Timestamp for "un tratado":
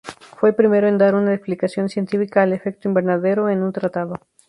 3.61-4.15